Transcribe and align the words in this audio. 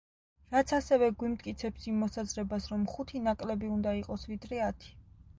რაც 0.53 0.71
ასევე 0.75 1.09
გვიმტკიცებს 1.23 1.83
იმ 1.91 1.99
მოსაზრებას, 2.03 2.65
რომ 2.71 2.85
ხუთი 2.93 3.21
ნაკლები 3.27 3.69
უნდა 3.75 3.93
იყოს, 3.99 4.25
ვიდრე 4.31 4.63
ათი. 4.69 4.91